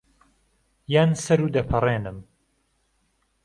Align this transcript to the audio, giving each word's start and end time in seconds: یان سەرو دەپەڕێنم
یان 0.93 1.11
سەرو 1.23 1.47
دەپەڕێنم 1.55 2.17